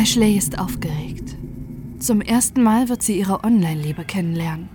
[0.00, 1.36] Ashley ist aufgeregt.
[1.98, 4.70] Zum ersten Mal wird sie ihre Online-Liebe kennenlernen.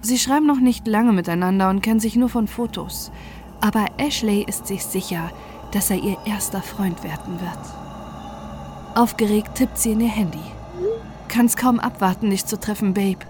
[0.00, 3.12] Sie schreiben noch nicht lange miteinander und kennen sich nur von Fotos.
[3.60, 5.30] Aber Ashley ist sich sicher,
[5.72, 8.96] dass er ihr erster Freund werden wird.
[8.96, 10.38] Aufgeregt tippt sie in ihr Handy.
[11.28, 13.26] Kann's kaum abwarten, dich zu treffen, Babe.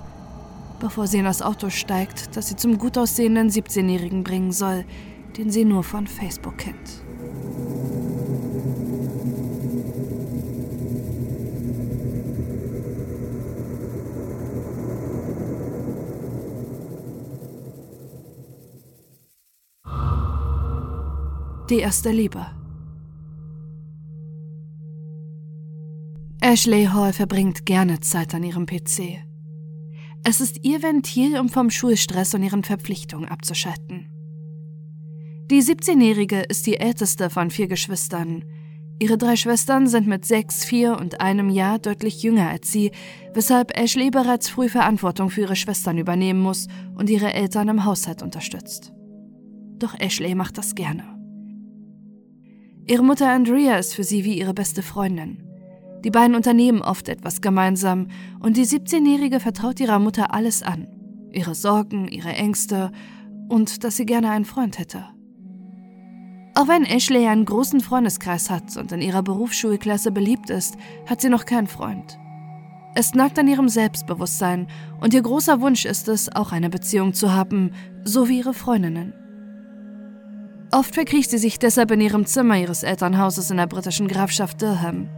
[0.79, 4.84] Bevor sie in das Auto steigt, das sie zum gut aussehenden 17-Jährigen bringen soll,
[5.36, 7.02] den sie nur von Facebook kennt.
[21.72, 22.44] Die erste Liebe.
[26.42, 29.24] Ashley Hall verbringt gerne Zeit an ihrem PC.
[30.22, 34.10] Es ist ihr Ventil, um vom Schulstress und ihren Verpflichtungen abzuschalten.
[35.50, 38.45] Die 17-Jährige ist die älteste von vier Geschwistern.
[38.98, 42.90] Ihre drei Schwestern sind mit sechs, vier und einem Jahr deutlich jünger als sie,
[43.32, 48.23] weshalb Ashley bereits früh Verantwortung für ihre Schwestern übernehmen muss und ihre Eltern im Haushalt
[48.23, 48.92] unterstützt.
[49.79, 51.21] Doch Ashley macht das gerne.
[52.87, 55.38] Ihre Mutter Andrea ist für sie wie ihre beste Freundin.
[56.05, 58.09] Die beiden unternehmen oft etwas gemeinsam
[58.41, 60.88] und die 17-Jährige vertraut ihrer Mutter alles an.
[61.30, 62.91] Ihre Sorgen, ihre Ängste
[63.49, 65.05] und dass sie gerne einen Freund hätte.
[66.55, 71.28] Auch wenn Ashley einen großen Freundeskreis hat und in ihrer Berufsschulklasse beliebt ist, hat sie
[71.28, 72.19] noch keinen Freund.
[72.94, 74.66] Es nagt an ihrem Selbstbewusstsein
[75.00, 77.71] und ihr großer Wunsch ist es, auch eine Beziehung zu haben,
[78.05, 79.15] so wie ihre Freundinnen.
[80.75, 85.10] Oft verkriecht sie sich deshalb in ihrem Zimmer ihres Elternhauses in der britischen Grafschaft Durham.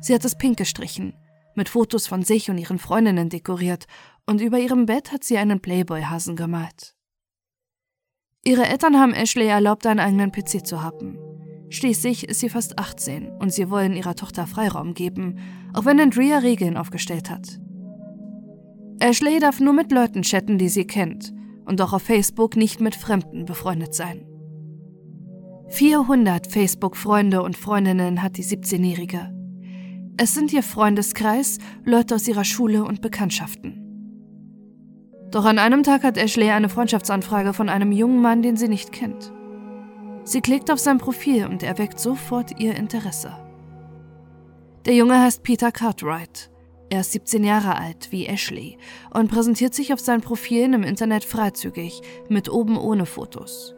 [0.00, 1.12] Sie hat es pink gestrichen,
[1.54, 3.86] mit Fotos von sich und ihren Freundinnen dekoriert
[4.24, 6.94] und über ihrem Bett hat sie einen Playboy-Hasen gemalt.
[8.42, 11.18] Ihre Eltern haben Ashley erlaubt, einen eigenen PC zu haben.
[11.68, 15.38] Schließlich ist sie fast 18 und sie wollen ihrer Tochter Freiraum geben,
[15.74, 17.60] auch wenn Andrea Regeln aufgestellt hat.
[18.98, 21.34] Ashley darf nur mit Leuten chatten, die sie kennt
[21.66, 24.26] und auch auf Facebook nicht mit Fremden befreundet sein.
[25.68, 29.32] 400 Facebook-Freunde und Freundinnen hat die 17-Jährige.
[30.16, 33.82] Es sind ihr Freundeskreis, Leute aus ihrer Schule und Bekanntschaften.
[35.32, 38.92] Doch an einem Tag hat Ashley eine Freundschaftsanfrage von einem jungen Mann, den sie nicht
[38.92, 39.32] kennt.
[40.24, 43.36] Sie klickt auf sein Profil und er weckt sofort ihr Interesse.
[44.86, 46.50] Der Junge heißt Peter Cartwright.
[46.90, 48.78] Er ist 17 Jahre alt, wie Ashley,
[49.12, 53.74] und präsentiert sich auf seinen Profilen im Internet freizügig, mit oben ohne Fotos.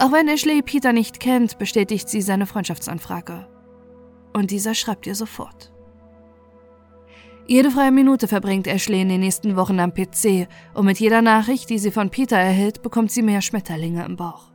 [0.00, 3.48] Auch wenn Ashley Peter nicht kennt, bestätigt sie seine Freundschaftsanfrage.
[4.32, 5.72] Und dieser schreibt ihr sofort.
[7.46, 11.70] Jede freie Minute verbringt Ashley in den nächsten Wochen am PC und mit jeder Nachricht,
[11.70, 14.52] die sie von Peter erhält, bekommt sie mehr Schmetterlinge im Bauch.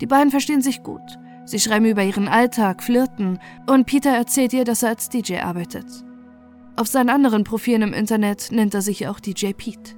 [0.00, 1.02] Die beiden verstehen sich gut.
[1.44, 5.86] Sie schreiben über ihren Alltag, flirten und Peter erzählt ihr, dass er als DJ arbeitet.
[6.76, 9.96] Auf seinen anderen Profilen im Internet nennt er sich auch DJ Pete.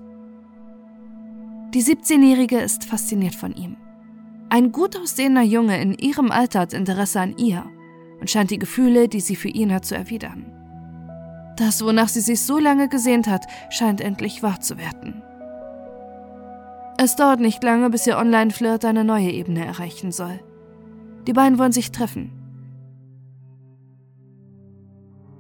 [1.75, 3.77] Die 17-Jährige ist fasziniert von ihm.
[4.54, 7.66] Ein gut aussehender Junge in ihrem Alter hat Interesse an ihr
[8.20, 10.47] und scheint die Gefühle, die sie für ihn hat, zu erwidern.
[11.56, 15.25] Das, wonach sie sich so lange gesehnt hat, scheint endlich wahr zu werden.
[16.98, 20.38] Es dauert nicht lange, bis ihr Online-Flirt eine neue Ebene erreichen soll.
[21.26, 22.31] Die beiden wollen sich treffen.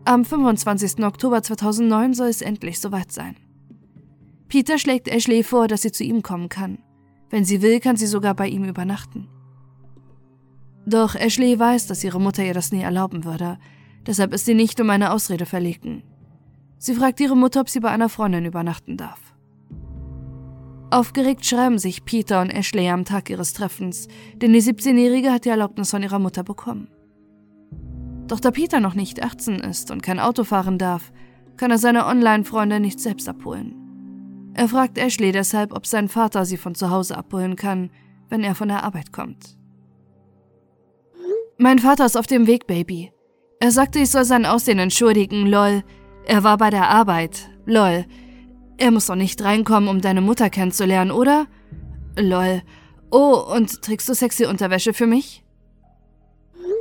[0.04, 1.04] Am 25.
[1.04, 3.36] Oktober 2009 soll es endlich soweit sein.
[4.48, 6.78] Peter schlägt Ashley vor, dass sie zu ihm kommen kann.
[7.34, 9.26] Wenn sie will, kann sie sogar bei ihm übernachten.
[10.86, 13.58] Doch Ashley weiß, dass ihre Mutter ihr das nie erlauben würde,
[14.06, 16.04] deshalb ist sie nicht um eine Ausrede verlegen.
[16.78, 19.34] Sie fragt ihre Mutter, ob sie bei einer Freundin übernachten darf.
[20.92, 24.06] Aufgeregt schreiben sich Peter und Ashley am Tag ihres Treffens,
[24.36, 26.86] denn die 17-Jährige hat die Erlaubnis von ihrer Mutter bekommen.
[28.28, 31.10] Doch da Peter noch nicht 18 ist und kein Auto fahren darf,
[31.56, 33.83] kann er seine Online-Freunde nicht selbst abholen.
[34.54, 37.90] Er fragt Ashley deshalb, ob sein Vater sie von zu Hause abholen kann,
[38.28, 39.56] wenn er von der Arbeit kommt.
[41.58, 43.12] Mein Vater ist auf dem Weg, Baby.
[43.60, 45.82] Er sagte, ich soll sein Aussehen entschuldigen, lol.
[46.26, 48.04] Er war bei der Arbeit, lol.
[48.76, 51.46] Er muss doch nicht reinkommen, um deine Mutter kennenzulernen, oder?
[52.18, 52.62] Lol.
[53.10, 55.44] Oh, und trägst du sexy Unterwäsche für mich?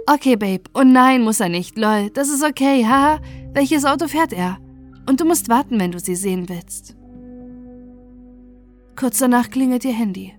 [0.07, 0.63] Okay, Babe.
[0.73, 2.09] Oh nein, muss er nicht, lol.
[2.11, 3.19] Das ist okay, haha.
[3.53, 4.57] Welches Auto fährt er?
[5.07, 6.95] Und du musst warten, wenn du sie sehen willst.
[8.95, 10.33] Kurz danach klingelt ihr Handy.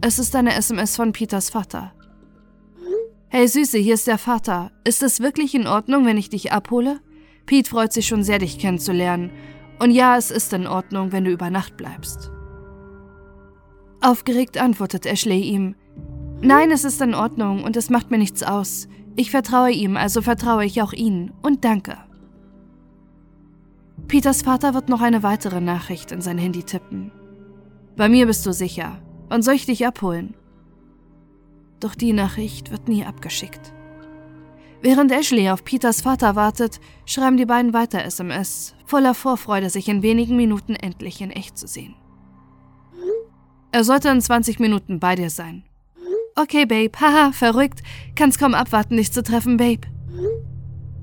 [0.00, 1.92] Es ist eine SMS von Peters Vater.
[3.28, 4.72] Hey Süße, hier ist der Vater.
[4.84, 7.00] Ist es wirklich in Ordnung, wenn ich dich abhole?
[7.46, 9.30] Pete freut sich schon sehr, dich kennenzulernen.
[9.78, 12.30] Und ja, es ist in Ordnung, wenn du über Nacht bleibst.
[14.00, 15.74] Aufgeregt antwortet Ashley ihm.
[16.40, 18.88] Nein, es ist in Ordnung und es macht mir nichts aus.
[19.14, 21.98] Ich vertraue ihm, also vertraue ich auch Ihnen und danke.
[24.08, 27.12] Peters Vater wird noch eine weitere Nachricht in sein Handy tippen.
[27.96, 29.00] Bei mir bist du sicher.
[29.28, 30.34] Wann soll ich dich abholen?
[31.80, 33.72] Doch die Nachricht wird nie abgeschickt.
[34.82, 40.02] Während Ashley auf Peters Vater wartet, schreiben die beiden weiter SMS, voller Vorfreude, sich in
[40.02, 41.94] wenigen Minuten endlich in echt zu sehen.
[43.72, 45.64] Er sollte in 20 Minuten bei dir sein.
[46.34, 47.82] Okay, Babe, haha, verrückt.
[48.14, 49.86] Kannst kaum abwarten, dich zu treffen, Babe.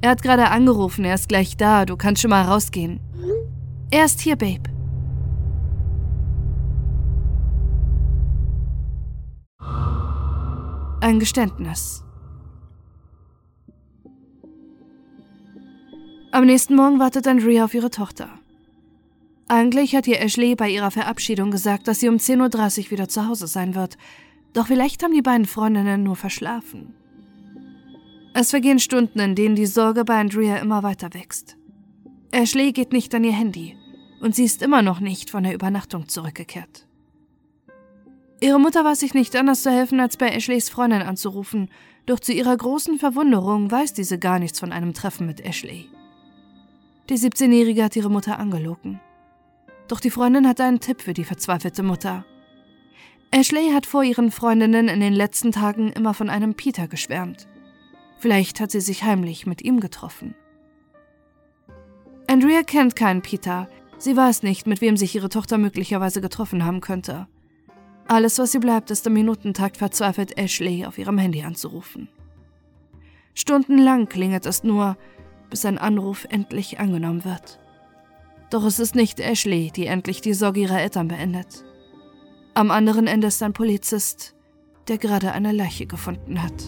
[0.02, 3.00] Er hat gerade angerufen, er ist gleich da, du kannst schon mal rausgehen.
[3.90, 4.77] Er ist hier, Babe.
[11.08, 12.04] Ein Geständnis.
[16.34, 18.28] Am nächsten Morgen wartet Andrea auf ihre Tochter.
[19.48, 23.26] Eigentlich hat ihr Ashley bei ihrer Verabschiedung gesagt, dass sie um 10.30 Uhr wieder zu
[23.26, 23.98] Hause sein wird,
[24.52, 26.94] doch vielleicht haben die beiden Freundinnen nur verschlafen.
[28.34, 31.56] Es vergehen Stunden, in denen die Sorge bei Andrea immer weiter wächst.
[32.32, 33.78] Ashley geht nicht an ihr Handy
[34.20, 36.87] und sie ist immer noch nicht von der Übernachtung zurückgekehrt.
[38.40, 41.70] Ihre Mutter weiß sich nicht anders zu helfen, als bei Ashleys Freundin anzurufen,
[42.06, 45.90] doch zu ihrer großen Verwunderung weiß diese gar nichts von einem Treffen mit Ashley.
[47.10, 49.00] Die 17-Jährige hat ihre Mutter angelogen.
[49.88, 52.26] Doch die Freundin hat einen Tipp für die verzweifelte Mutter.
[53.32, 57.48] Ashley hat vor ihren Freundinnen in den letzten Tagen immer von einem Peter geschwärmt.
[58.20, 60.36] Vielleicht hat sie sich heimlich mit ihm getroffen.
[62.28, 63.70] Andrea kennt keinen Peter.
[63.98, 67.28] Sie weiß nicht, mit wem sich ihre Tochter möglicherweise getroffen haben könnte.
[68.08, 72.08] Alles, was sie bleibt, ist im Minutentakt verzweifelt Ashley auf ihrem Handy anzurufen.
[73.34, 74.98] Stundenlang klingelt es nur,
[75.50, 77.60] bis ein Anruf endlich angenommen wird.
[78.50, 81.66] Doch es ist nicht Ashley, die endlich die Sorge ihrer Eltern beendet.
[82.54, 84.36] Am anderen Ende ist ein Polizist,
[84.88, 86.64] der gerade eine Leiche gefunden hat.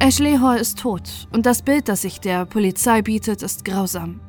[0.00, 4.20] Ashley Hall ist tot und das Bild, das sich der Polizei bietet, ist grausam.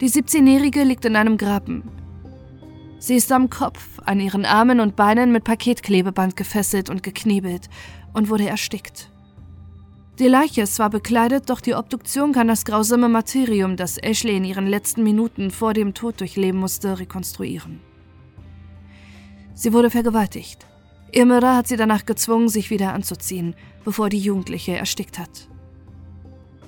[0.00, 1.82] Die 17-Jährige liegt in einem Graben.
[2.98, 7.70] Sie ist am Kopf, an ihren Armen und Beinen mit Paketklebeband gefesselt und geknebelt
[8.12, 9.10] und wurde erstickt.
[10.18, 14.44] Die Leiche ist zwar bekleidet, doch die Obduktion kann das grausame Materium, das Ashley in
[14.44, 17.80] ihren letzten Minuten vor dem Tod durchleben musste, rekonstruieren.
[19.54, 20.66] Sie wurde vergewaltigt.
[21.10, 25.48] Ihr Mörder hat sie danach gezwungen, sich wieder anzuziehen, bevor die Jugendliche erstickt hat.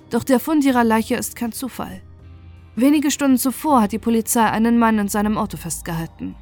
[0.08, 2.00] Doch der Fund ihrer Leiche ist kein Zufall.
[2.78, 6.36] Wenige Stunden zuvor hat die Polizei einen Mann in seinem Auto festgehalten.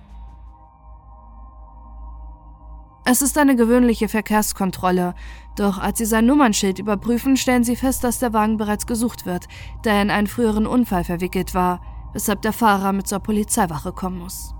[3.07, 5.15] Es ist eine gewöhnliche Verkehrskontrolle,
[5.57, 9.47] doch als sie sein Nummernschild überprüfen, stellen sie fest, dass der Wagen bereits gesucht wird,
[9.83, 11.81] da er in einen früheren Unfall verwickelt war,
[12.13, 14.55] weshalb der Fahrer mit zur Polizeiwache kommen muss.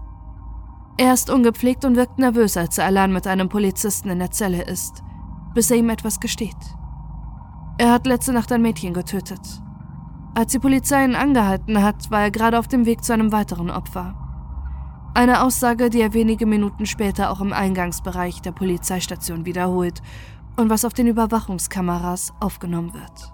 [0.97, 4.63] Er ist ungepflegt und wirkt nervös, als er allein mit einem Polizisten in der Zelle
[4.63, 5.03] ist,
[5.53, 6.57] bis er ihm etwas gesteht.
[7.77, 9.61] Er hat letzte Nacht ein Mädchen getötet.
[10.37, 13.71] Als die Polizei ihn angehalten hat, war er gerade auf dem Weg zu einem weiteren
[13.71, 14.15] Opfer.
[15.15, 20.03] Eine Aussage, die er wenige Minuten später auch im Eingangsbereich der Polizeistation wiederholt
[20.57, 23.33] und was auf den Überwachungskameras aufgenommen wird.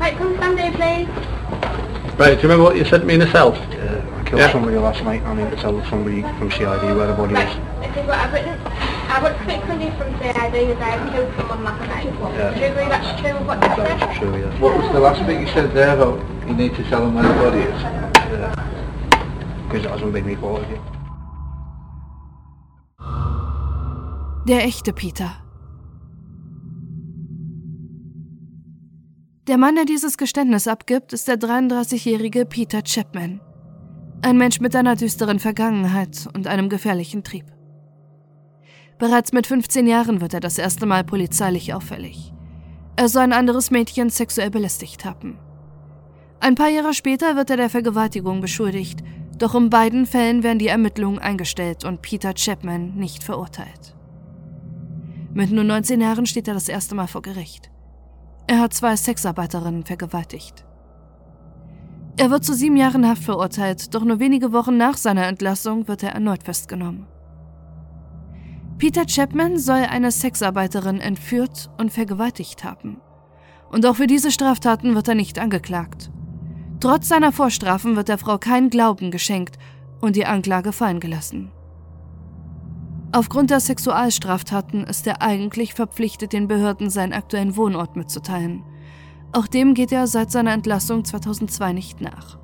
[0.00, 1.06] Right, come here, please.
[2.18, 3.52] Right, do you remember what you said to me in the cell?
[3.52, 4.52] Yeah, I killed Yeah.
[4.52, 5.20] somebody last night.
[5.26, 7.54] I need to tell somebody from CID where the body Right, is.
[7.82, 8.77] this is what I've written.
[9.10, 12.06] I want to speak with you from CID as I killed someone last night.
[12.06, 12.54] Yeah.
[12.54, 14.00] Do you agree that's true with what you said?
[14.00, 14.60] That's true, yeah.
[14.60, 17.24] What was the last bit you said there about you need to tell them where
[17.24, 17.82] the body is?
[17.82, 18.54] yeah.
[19.64, 20.80] Because it hasn't been reported yet.
[24.46, 25.30] Der echte Peter.
[29.46, 33.40] Der Mann, der dieses Geständnis abgibt, ist der 33-jährige Peter Chapman.
[34.20, 37.57] Ein Mensch mit einer düsteren Vergangenheit und einem gefährlichen Trieb.
[38.98, 42.32] Bereits mit 15 Jahren wird er das erste Mal polizeilich auffällig.
[42.96, 45.38] Er soll ein anderes Mädchen sexuell belästigt haben.
[46.40, 49.04] Ein paar Jahre später wird er der Vergewaltigung beschuldigt,
[49.38, 53.94] doch in beiden Fällen werden die Ermittlungen eingestellt und Peter Chapman nicht verurteilt.
[55.32, 57.70] Mit nur 19 Jahren steht er das erste Mal vor Gericht.
[58.48, 60.64] Er hat zwei Sexarbeiterinnen vergewaltigt.
[62.16, 66.02] Er wird zu sieben Jahren Haft verurteilt, doch nur wenige Wochen nach seiner Entlassung wird
[66.02, 67.06] er erneut festgenommen.
[68.78, 73.00] Peter Chapman soll eine Sexarbeiterin entführt und vergewaltigt haben.
[73.70, 76.12] Und auch für diese Straftaten wird er nicht angeklagt.
[76.78, 79.58] Trotz seiner Vorstrafen wird der Frau kein Glauben geschenkt
[80.00, 81.50] und die Anklage fallen gelassen.
[83.10, 88.62] Aufgrund der Sexualstraftaten ist er eigentlich verpflichtet, den Behörden seinen aktuellen Wohnort mitzuteilen.
[89.32, 92.38] Auch dem geht er seit seiner Entlassung 2002 nicht nach.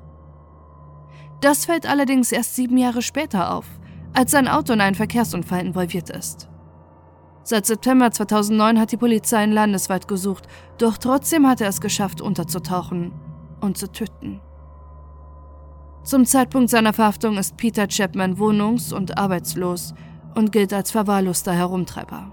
[1.39, 3.65] Das fällt allerdings erst sieben Jahre später auf,
[4.15, 6.47] als sein Auto in einen Verkehrsunfall involviert ist.
[7.43, 10.47] Seit September 2009 hat die Polizei ihn landesweit gesucht,
[10.79, 13.11] doch trotzdem hat er es geschafft, unterzutauchen
[13.61, 14.41] und zu töten.
[16.03, 19.93] Zum Zeitpunkt seiner Verhaftung ist Peter Chapman wohnungs- und arbeitslos
[20.33, 22.31] und gilt als verwahrloster Herumtreiber.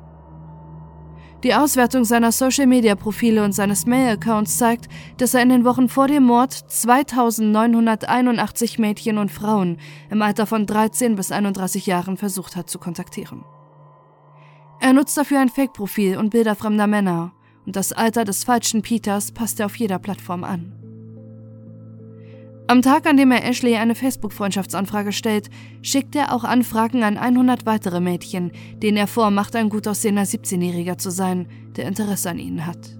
[1.43, 6.23] Die Auswertung seiner Social-Media-Profile und seines Mail-Accounts zeigt, dass er in den Wochen vor dem
[6.23, 12.79] Mord 2981 Mädchen und Frauen im Alter von 13 bis 31 Jahren versucht hat zu
[12.79, 13.45] kontaktieren.
[14.81, 17.33] Er nutzt dafür ein Fake-Profil und Bilder fremder Männer,
[17.67, 20.82] und das Alter des falschen Peters passt er auf jeder Plattform an.
[22.69, 25.51] Am Tag, an dem er Ashley eine Facebook-Freundschaftsanfrage stellt,
[25.83, 30.97] schickt er auch Anfragen an 100 weitere Mädchen, denen er vormacht, ein gut aussehender 17-Jähriger
[30.97, 32.97] zu sein, der Interesse an ihnen hat.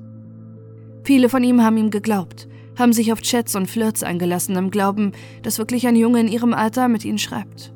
[1.05, 5.13] Viele von ihm haben ihm geglaubt, haben sich auf Chats und Flirts eingelassen im Glauben,
[5.43, 7.73] dass wirklich ein Junge in ihrem Alter mit ihnen schreibt.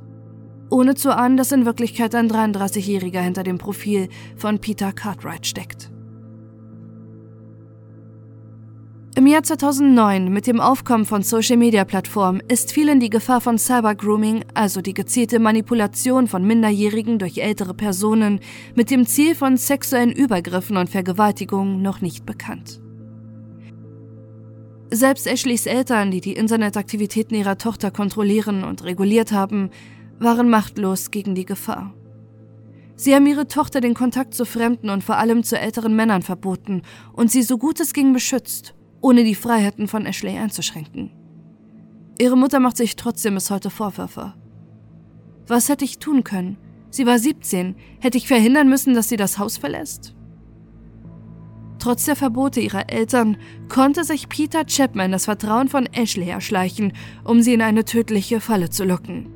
[0.71, 5.91] Ohne zu ahnen, dass in Wirklichkeit ein 33-Jähriger hinter dem Profil von Peter Cartwright steckt.
[9.19, 14.83] Im Jahr 2009, mit dem Aufkommen von Social-Media-Plattformen, ist vielen die Gefahr von Cyber-Grooming, also
[14.83, 18.41] die gezielte Manipulation von Minderjährigen durch ältere Personen,
[18.75, 22.83] mit dem Ziel von sexuellen Übergriffen und Vergewaltigungen noch nicht bekannt.
[24.91, 29.71] Selbst Ashleys Eltern, die die Internetaktivitäten ihrer Tochter kontrollieren und reguliert haben,
[30.19, 31.95] waren machtlos gegen die Gefahr.
[32.97, 36.83] Sie haben ihre Tochter den Kontakt zu Fremden und vor allem zu älteren Männern verboten
[37.15, 38.76] und sie so gut es ging beschützt
[39.07, 41.13] ohne die Freiheiten von Ashley einzuschränken.
[42.19, 44.35] Ihre Mutter macht sich trotzdem bis heute Vorwürfe.
[45.47, 46.59] Was hätte ich tun können?
[46.91, 47.77] Sie war 17.
[48.01, 50.17] Hätte ich verhindern müssen, dass sie das Haus verlässt?
[51.79, 53.37] Trotz der Verbote ihrer Eltern
[53.69, 58.71] konnte sich Peter Chapman das Vertrauen von Ashley erschleichen, um sie in eine tödliche Falle
[58.71, 59.29] zu locken.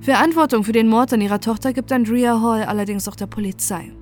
[0.00, 3.92] Verantwortung für den Mord an ihrer Tochter gibt Andrea Hall allerdings auch der Polizei.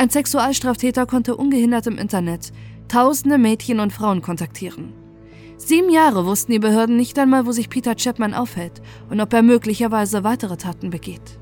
[0.00, 2.52] Ein Sexualstraftäter konnte ungehindert im Internet
[2.88, 4.94] tausende Mädchen und Frauen kontaktieren.
[5.58, 8.80] Sieben Jahre wussten die Behörden nicht einmal, wo sich Peter Chapman aufhält
[9.10, 11.38] und ob er möglicherweise weitere Taten begeht.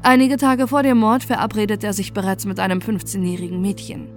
[0.00, 4.08] Einige Tage vor dem Mord verabredet er sich bereits mit einem 15-jährigen Mädchen.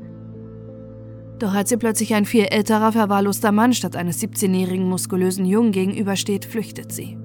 [1.39, 6.45] Doch als ihr plötzlich ein viel älterer, verwahrloster Mann statt eines 17-jährigen muskulösen Jungen gegenübersteht,
[6.45, 7.17] flüchtet sie.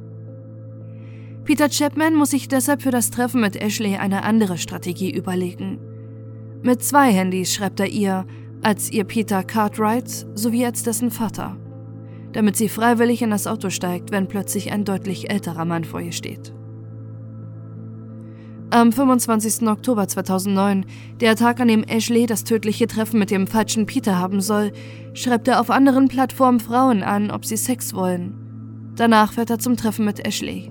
[1.50, 5.80] Peter Chapman muss sich deshalb für das Treffen mit Ashley eine andere Strategie überlegen.
[6.62, 8.24] Mit zwei Handys schreibt er ihr,
[8.62, 11.56] als ihr Peter Cartwright sowie als dessen Vater,
[12.30, 16.12] damit sie freiwillig in das Auto steigt, wenn plötzlich ein deutlich älterer Mann vor ihr
[16.12, 16.54] steht.
[18.70, 19.66] Am 25.
[19.66, 20.86] Oktober 2009,
[21.20, 24.70] der Tag, an dem Ashley das tödliche Treffen mit dem falschen Peter haben soll,
[25.14, 28.92] schreibt er auf anderen Plattformen Frauen an, ob sie Sex wollen.
[28.94, 30.70] Danach fährt er zum Treffen mit Ashley.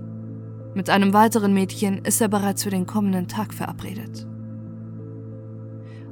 [0.75, 4.27] Mit einem weiteren Mädchen ist er bereits für den kommenden Tag verabredet.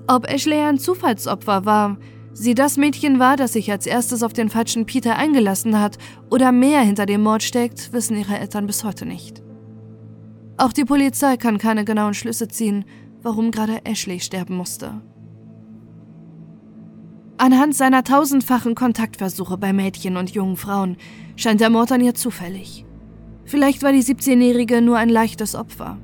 [0.08, 1.98] Ob Ashley ein Zufallsopfer war,
[2.34, 5.98] sie das Mädchen war, das sich als erstes auf den falschen Peter eingelassen hat
[6.32, 9.44] oder mehr hinter dem Mord steckt, wissen ihre Eltern bis heute nicht.
[10.58, 12.86] Auch die Polizei kann keine genauen Schlüsse ziehen,
[13.22, 15.02] warum gerade Ashley sterben musste.
[17.38, 20.98] Anhand seiner tausendfachen Kontaktversuche bei Mädchen und jungen Frauen
[21.36, 22.87] scheint der Mord an ihr zufällig.
[23.48, 25.98] Vielleicht war die 17-Jährige nur ein leichtes Opfer.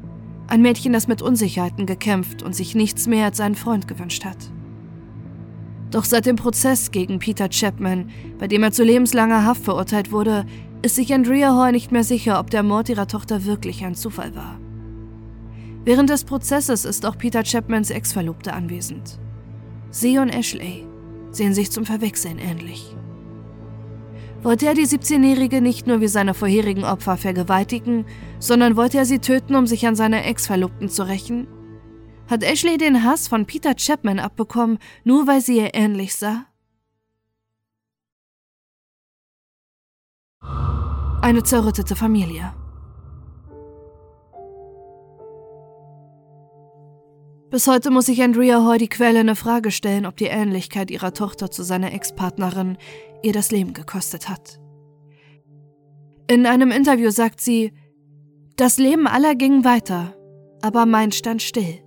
[0.48, 4.38] Ein Mädchen, das mit Unsicherheiten gekämpft und sich nichts mehr als seinen Freund gewünscht hat.
[5.92, 8.10] Doch seit dem Prozess gegen Peter Chapman,
[8.40, 10.46] bei dem er zu lebenslanger Haft verurteilt wurde,
[10.84, 14.34] ist sich Andrea Hall nicht mehr sicher, ob der Mord ihrer Tochter wirklich ein Zufall
[14.36, 14.58] war.
[15.84, 19.20] Während des Prozesses ist auch Peter Chapmans Ex-Verlobte anwesend.
[19.90, 20.88] Sie und Ashley
[21.32, 22.96] sehen sich zum Verwechseln ähnlich.
[24.44, 28.06] Wollte er die 17-Jährige nicht nur wie seine vorherigen Opfer vergewaltigen,
[28.40, 31.48] sondern wollte er sie töten, um sich an seine Ex-Verlobten zu rächen?
[32.30, 36.46] Hat Ashley den Hass von Peter Chapman abbekommen, nur weil sie ihr ähnlich sah?
[41.22, 42.54] Eine zerrüttete Familie.
[47.50, 51.50] Bis heute muss sich Andrea Hoy die quälende Frage stellen, ob die Ähnlichkeit ihrer Tochter
[51.50, 52.78] zu seiner Ex-Partnerin
[53.24, 54.60] ihr das Leben gekostet hat.
[56.28, 57.74] In einem Interview sagt sie,
[58.56, 60.16] das Leben aller ging weiter,
[60.62, 61.84] aber mein stand still.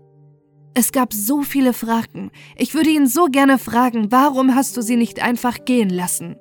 [0.74, 2.30] Es gab so viele Fragen.
[2.56, 6.36] Ich würde ihn so gerne fragen, warum hast du sie nicht einfach gehen lassen?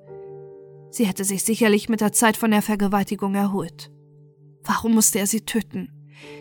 [0.90, 3.92] Sie hätte sich sicherlich mit der Zeit von der Vergewaltigung erholt.
[4.64, 5.90] Warum musste er sie töten?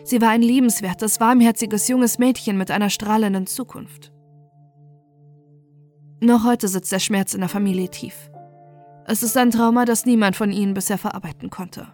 [0.03, 4.11] Sie war ein liebenswertes, warmherziges junges Mädchen mit einer strahlenden Zukunft.
[6.21, 8.29] Noch heute sitzt der Schmerz in der Familie tief.
[9.07, 11.87] Es ist ein Trauma, das niemand von ihnen bisher verarbeiten konnte.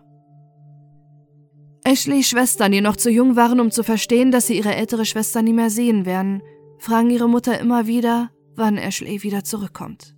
[1.83, 5.41] Ashleys Schwestern, die noch zu jung waren, um zu verstehen, dass sie ihre ältere Schwester
[5.41, 6.41] nie mehr sehen werden,
[6.77, 10.15] fragen ihre Mutter immer wieder, wann Ashley wieder zurückkommt.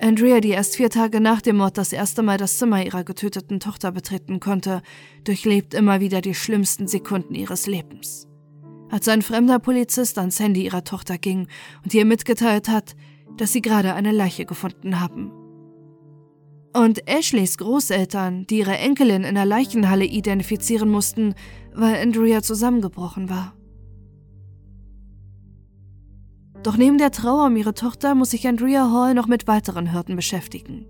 [0.00, 3.60] Andrea, die erst vier Tage nach dem Mord das erste Mal das Zimmer ihrer getöteten
[3.60, 4.82] Tochter betreten konnte,
[5.24, 8.28] durchlebt immer wieder die schlimmsten Sekunden ihres Lebens.
[8.90, 11.48] Als ein fremder Polizist ans Handy ihrer Tochter ging
[11.84, 12.94] und ihr mitgeteilt hat,
[13.36, 15.32] dass sie gerade eine Leiche gefunden haben.
[16.72, 21.34] Und Ashleys Großeltern, die ihre Enkelin in der Leichenhalle identifizieren mussten,
[21.72, 23.54] weil Andrea zusammengebrochen war.
[26.64, 30.16] Doch neben der Trauer um ihre Tochter muss sich Andrea Hall noch mit weiteren Hürden
[30.16, 30.86] beschäftigen.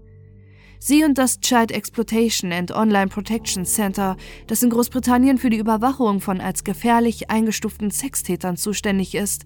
[0.78, 4.16] Sie und das Child Exploitation and Online Protection Center,
[4.46, 9.44] das in Großbritannien für die Überwachung von als gefährlich eingestuften Sextätern zuständig ist,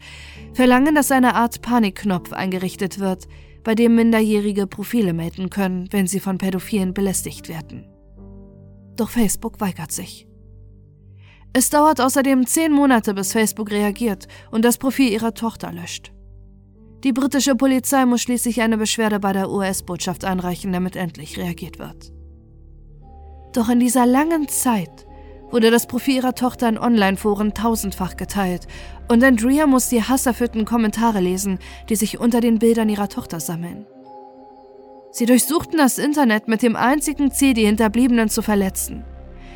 [0.53, 3.29] verlangen, dass eine Art Panikknopf eingerichtet wird,
[3.65, 7.87] bei dem Minderjährige Profile melden können, wenn sie von Pädophilen belästigt werden.
[8.97, 10.27] Doch Facebook weigert sich.
[11.53, 16.13] Es dauert außerdem zehn Monate, bis Facebook reagiert und das Profil ihrer Tochter löscht.
[17.05, 22.13] Die britische Polizei muss schließlich eine Beschwerde bei der US-Botschaft einreichen, damit endlich reagiert wird.
[23.53, 25.07] Doch in dieser langen Zeit
[25.51, 28.67] wurde das Profil ihrer Tochter in Online-Foren tausendfach geteilt
[29.09, 33.87] und Andrea muss die hasserfüllten Kommentare lesen, die sich unter den Bildern ihrer Tochter sammeln.
[35.11, 39.05] Sie durchsuchten das Internet mit dem einzigen Ziel, die Hinterbliebenen zu verletzen.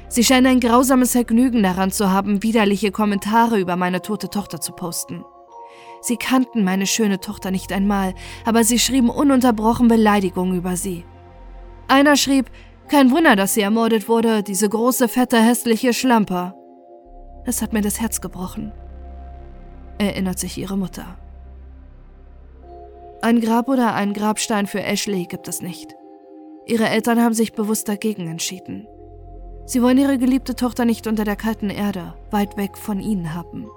[0.09, 4.73] Sie scheinen ein grausames Vergnügen daran zu haben, widerliche Kommentare über meine tote Tochter zu
[4.73, 5.25] posten.
[6.03, 8.13] Sie kannten meine schöne Tochter nicht einmal,
[8.45, 11.05] aber sie schrieben ununterbrochen Beleidigungen über sie.
[11.87, 12.51] Einer schrieb,
[12.89, 16.55] kein Wunder, dass sie ermordet wurde, diese große, fette, hässliche Schlampe.
[17.47, 18.73] Es hat mir das Herz gebrochen,
[19.99, 21.17] erinnert sich ihre Mutter.
[23.23, 25.95] Ein Grab oder ein Grabstein für Ashley gibt es nicht.
[26.67, 28.89] Ihre Eltern haben sich bewusst dagegen entschieden.
[29.67, 33.69] Sie wollen ihre geliebte Tochter nicht unter der kalten Erde, weit weg von ihnen haben.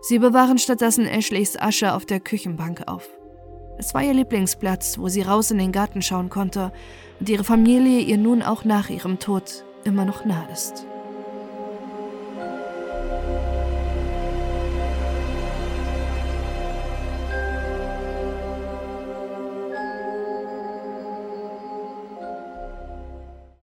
[0.00, 3.08] Sie bewahren stattdessen Ashleys Asche auf der Küchenbank auf.
[3.78, 6.72] Es war ihr Lieblingsplatz, wo sie raus in den Garten schauen konnte
[7.20, 10.86] und ihre Familie ihr nun auch nach ihrem Tod immer noch nah ist.